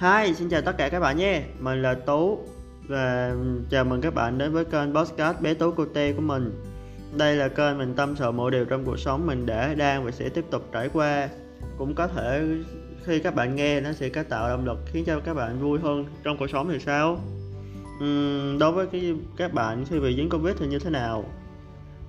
[0.00, 1.42] Hi, xin chào tất cả các bạn nhé.
[1.60, 2.38] Mình là Tú
[2.88, 3.34] và
[3.70, 6.62] chào mừng các bạn đến với kênh podcast bé Tú Cô Tê của mình.
[7.18, 10.10] Đây là kênh mình tâm sự mọi điều trong cuộc sống mình đã đang và
[10.10, 11.28] sẽ tiếp tục trải qua.
[11.78, 12.42] Cũng có thể
[13.04, 15.78] khi các bạn nghe nó sẽ có tạo động lực khiến cho các bạn vui
[15.78, 17.18] hơn trong cuộc sống thì sao?
[18.04, 21.24] Uhm, đối với cái các bạn khi bị dính Covid thì như thế nào?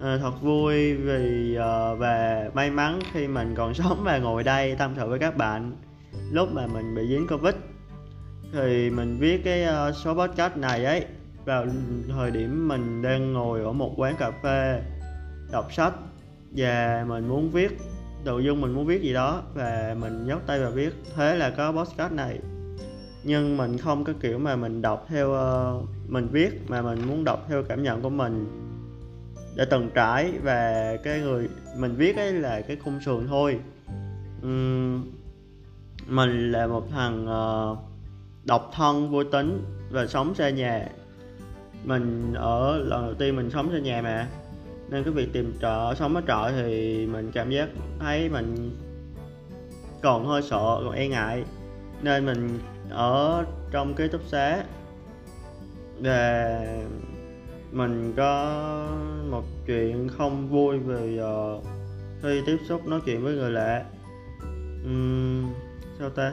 [0.00, 4.76] À, thật vui vì uh, và may mắn khi mình còn sống và ngồi đây
[4.78, 5.76] tâm sự với các bạn
[6.30, 7.54] lúc mà mình bị dính covid
[8.52, 11.04] thì mình viết cái uh, số podcast này ấy
[11.44, 11.66] vào
[12.08, 14.82] thời điểm mình đang ngồi ở một quán cà phê
[15.52, 15.94] đọc sách
[16.56, 17.78] và mình muốn viết
[18.24, 20.94] nội dung mình muốn viết gì đó và mình nhấc tay và viết.
[21.16, 22.38] Thế là có podcast này.
[23.24, 27.24] Nhưng mình không có kiểu mà mình đọc theo uh, mình viết mà mình muốn
[27.24, 28.46] đọc theo cảm nhận của mình.
[29.56, 33.60] Để từng trải và cái người mình viết ấy là cái khung sườn thôi.
[34.46, 35.04] Uhm,
[36.06, 37.78] mình là một thằng uh,
[38.44, 40.88] độc thân vô tính và sống xa nhà.
[41.84, 44.28] Mình ở lần đầu tiên mình sống xa nhà mà.
[44.88, 48.70] Nên cái việc tìm trọ sống ở trọ thì mình cảm giác thấy mình
[50.02, 51.44] còn hơi sợ còn e ngại.
[52.02, 52.58] Nên mình
[52.90, 54.64] ở trong ký túc xá
[56.00, 56.60] và
[57.72, 58.54] mình có
[59.30, 61.64] một chuyện không vui về uh,
[62.22, 63.84] khi tiếp xúc nói chuyện với người lạ.
[64.84, 65.52] Uhm,
[65.98, 66.32] sao ta?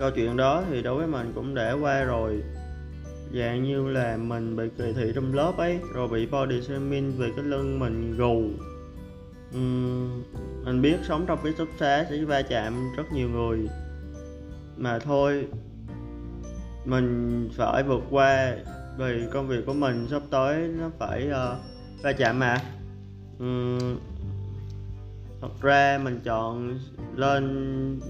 [0.00, 2.42] Câu chuyện đó thì đối với mình cũng đã qua rồi.
[3.34, 7.30] Dạng như là mình bị kỳ thị trong lớp ấy rồi bị body shaming về
[7.36, 8.44] cái lưng mình gù.
[9.56, 10.22] Uhm,
[10.64, 13.58] mình biết sống trong cái túc xá sẽ va chạm rất nhiều người.
[14.76, 15.46] Mà thôi
[16.84, 18.54] mình phải vượt qua
[18.98, 22.56] vì công việc của mình sắp tới nó phải uh, va chạm mà.
[23.42, 23.98] Uhm,
[25.40, 26.78] thật ra mình chọn
[27.16, 28.00] lên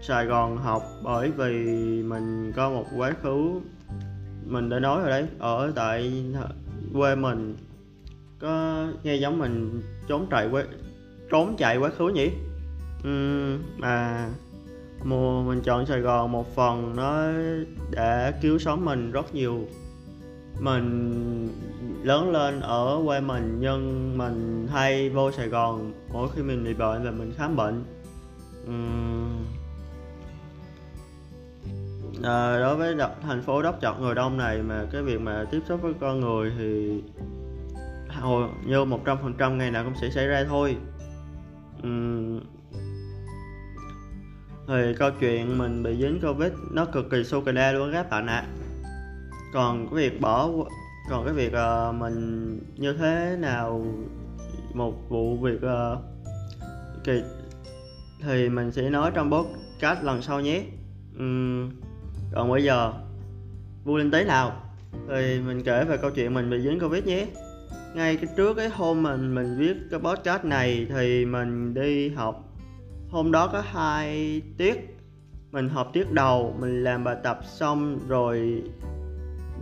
[0.00, 1.52] Sài Gòn học bởi vì
[2.02, 3.60] mình có một quá khứ
[4.46, 6.24] mình đã nói rồi đấy ở tại
[6.94, 7.56] quê mình.
[8.38, 10.64] Có nghe giống mình trốn chạy quá
[11.30, 12.30] trốn chạy quá khứ nhỉ?
[13.08, 14.28] Uhm, mà
[15.04, 17.26] mùa mình chọn Sài Gòn một phần nó
[17.90, 19.60] đã cứu sống mình rất nhiều.
[20.60, 21.48] Mình
[22.02, 26.74] lớn lên ở quê mình nhưng mình hay vô Sài Gòn mỗi khi mình bị
[26.74, 27.84] bệnh là mình khám bệnh.
[28.68, 29.44] Uhm,
[32.22, 35.44] à, đối với đọc, thành phố đốc chọn người đông này mà cái việc mà
[35.50, 37.02] tiếp xúc với con người thì
[38.08, 40.76] hầu như một trăm phần trăm ngày nào cũng sẽ xảy ra thôi
[41.86, 42.40] uhm,
[44.68, 48.26] thì câu chuyện mình bị dính covid nó cực kỳ sô đa luôn các bạn
[48.26, 48.46] ạ à.
[49.52, 50.50] còn cái việc bỏ
[51.10, 53.86] còn cái việc uh, mình như thế nào
[54.74, 55.98] một vụ việc uh,
[57.04, 57.22] kỳ
[58.22, 60.62] thì mình sẽ nói trong podcast lần sau nhé
[61.18, 61.70] uhm,
[62.36, 62.92] còn bây giờ
[63.84, 64.62] vui lên tới nào
[65.08, 67.26] thì mình kể về câu chuyện mình bị dính covid nhé.
[67.94, 72.44] Ngay cái trước cái hôm mình mình viết cái podcast này thì mình đi học.
[73.10, 74.96] Hôm đó có hai tiết.
[75.52, 78.62] Mình học tiết đầu, mình làm bài tập xong rồi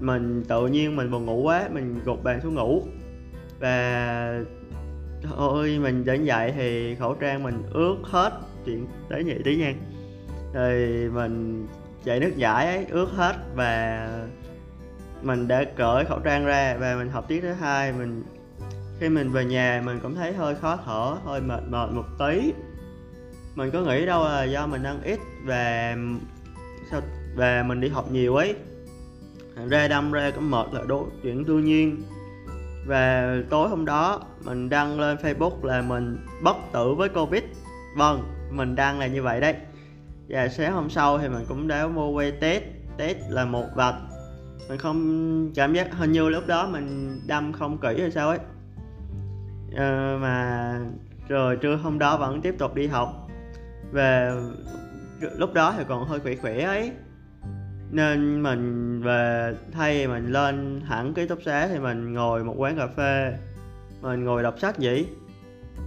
[0.00, 2.82] mình tự nhiên mình buồn ngủ quá, mình gục bàn xuống ngủ.
[3.60, 4.44] Và
[5.22, 8.32] thôi, mình tỉnh dậy thì khẩu trang mình ướt hết,
[8.64, 9.74] chuyện tới vậy tí nha
[10.54, 11.66] thì mình
[12.04, 14.08] chạy nước giải ấy, ướt hết và
[15.22, 17.92] mình đã cởi khẩu trang ra và mình học tiết thứ hai.
[17.92, 18.24] Mình,
[19.00, 22.52] khi mình về nhà mình cũng thấy hơi khó thở, hơi mệt mệt một tí.
[23.54, 25.96] Mình có nghĩ đâu là do mình ăn ít và
[26.90, 27.00] sao,
[27.36, 28.54] và mình đi học nhiều ấy.
[29.68, 32.02] Ra đâm ra cũng mệt là đố, chuyện đương nhiên.
[32.86, 37.42] Và tối hôm đó mình đăng lên facebook là mình bất tử với covid.
[37.96, 39.54] Vâng mình đăng là như vậy đấy
[40.32, 42.62] và sáng hôm sau thì mình cũng đã mua quay test.
[42.96, 43.94] Test là một vạch.
[44.68, 48.38] Mình không cảm giác hình như lúc đó mình đâm không kỹ hay sao ấy.
[49.76, 50.78] Ờ, mà
[51.28, 53.28] rồi trưa hôm đó vẫn tiếp tục đi học.
[53.92, 54.32] Về
[55.36, 56.92] lúc đó thì còn hơi khỏe khỏe ấy.
[57.90, 62.76] Nên mình về thay mình lên hẳn ký túc xá thì mình ngồi một quán
[62.76, 63.38] cà phê.
[64.02, 65.06] Mình ngồi đọc sách vậy.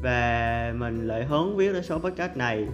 [0.01, 2.68] Và mình lại hướng viết đến số podcast này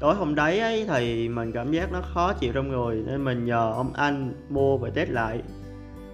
[0.00, 3.44] tối hôm đấy ấy, thì mình cảm giác nó khó chịu trong người nên mình
[3.44, 5.42] nhờ ông anh mua về test lại.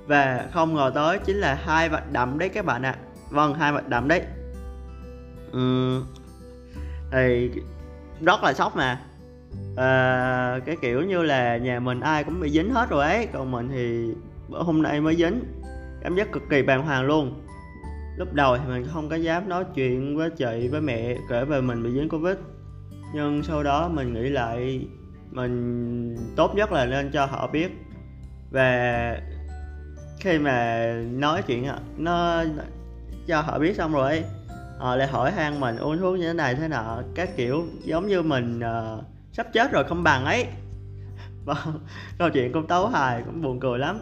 [0.06, 2.90] Và không ngờ tới chính là hai vạch đậm đấy các bạn ạ.
[2.90, 3.02] À.
[3.30, 4.22] vâng hai vạch đậm đấy.
[5.56, 6.04] Uhm,
[7.12, 7.50] thì
[8.20, 9.00] rất là sốc mà.
[9.76, 13.50] À, cái kiểu như là nhà mình ai cũng bị dính hết rồi ấy còn
[13.50, 14.14] mình thì
[14.50, 15.40] hôm nay mới dính.
[16.02, 17.42] Cảm giác cực kỳ bàng hoàng luôn.
[18.16, 21.60] Lúc đầu thì mình không có dám nói chuyện với chị với mẹ kể về
[21.60, 22.36] mình bị dính covid
[23.12, 24.86] nhưng sau đó mình nghĩ lại
[25.30, 27.68] mình tốt nhất là nên cho họ biết.
[28.50, 29.20] Và
[30.20, 31.66] khi mà nói chuyện
[31.96, 32.44] nó
[33.26, 34.24] cho họ biết xong rồi
[34.78, 38.06] họ lại hỏi han mình uống thuốc như thế này thế nọ các kiểu giống
[38.06, 40.46] như mình uh, sắp chết rồi không bằng ấy.
[42.18, 43.98] Câu chuyện cũng tấu hài cũng buồn cười lắm.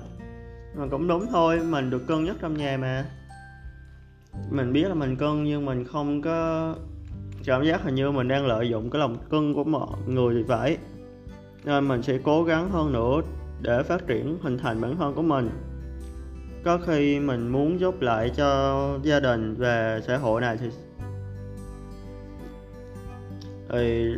[0.76, 3.04] Mà cũng đúng thôi mình được cân nhất trong nhà mà.
[4.50, 6.74] Mình biết là mình cân nhưng mình không có
[7.44, 10.42] cảm giác hình như mình đang lợi dụng cái lòng cưng của mọi người thì
[10.48, 10.76] phải.
[11.64, 13.20] Nên mình sẽ cố gắng hơn nữa
[13.60, 15.50] để phát triển, hình thành bản thân của mình.
[16.64, 20.68] Có khi mình muốn giúp lại cho gia đình và xã hội này thì
[23.68, 24.12] thì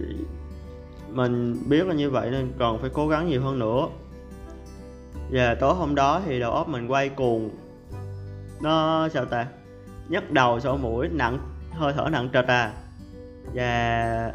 [1.12, 3.88] mình biết là như vậy nên còn phải cố gắng nhiều hơn nữa.
[5.31, 7.50] Và tối hôm đó thì đầu óc mình quay cuồng.
[8.61, 9.46] Nó, sao ta?
[10.08, 11.38] Nhức đầu sổ mũi nặng,
[11.70, 12.73] hơi thở nặng trịch à
[13.54, 14.32] và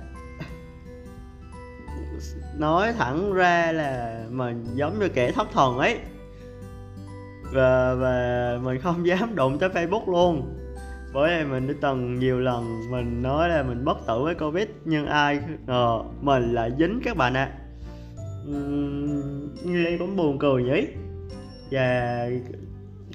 [2.57, 5.99] nói thẳng ra là mình giống như kẻ thất thần ấy.
[7.53, 10.57] Và và mình không dám đụng tới facebook luôn.
[11.13, 14.67] Bởi vì mình đã từng nhiều lần mình nói là mình bất tử với covid,
[14.85, 17.45] nhưng ai ngờ mình lại dính các bạn ạ.
[17.45, 17.61] À.
[19.63, 20.87] nghe cũng buồn cười nhỉ?
[21.71, 22.27] Và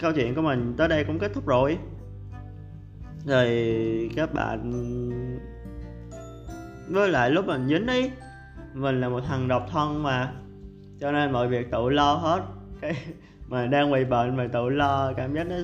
[0.00, 1.78] câu chuyện của mình tới đây cũng kết thúc rồi.
[3.26, 4.72] Rồi các bạn
[6.88, 8.11] với lại lúc mình dính ấy
[8.75, 10.33] mình là một thằng độc thân mà.
[11.00, 12.43] Cho nên mọi việc tự lo hết.
[12.81, 12.97] Cái
[13.49, 15.56] mà đang bị bệnh mà tự lo cảm giác nó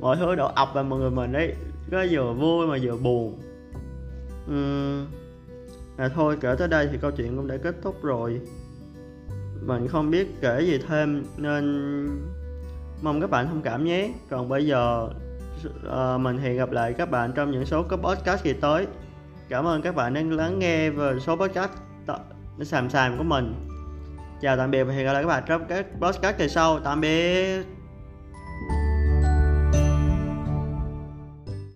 [0.00, 1.54] mọi thứ đổ ập vào mọi người mình ấy.
[1.90, 3.40] Có vừa vui mà vừa buồn.
[4.50, 5.06] Uhm,
[5.96, 8.40] à thôi kể tới đây thì câu chuyện cũng đã kết thúc rồi.
[9.66, 12.06] Mình không biết kể gì thêm nên
[13.02, 14.10] mong các bạn thông cảm nhé.
[14.30, 15.08] Còn bây giờ
[15.86, 18.86] uh, mình hẹn gặp lại các bạn trong những số podcast kỳ tới
[19.48, 21.70] cảm ơn các bạn đã lắng nghe về số podcast
[22.06, 22.18] t-
[22.64, 23.54] sàm sàm của mình.
[24.40, 26.80] Chào tạm biệt và hẹn gặp lại các bạn trong các podcast kỳ sau.
[26.80, 27.73] Tạm biệt.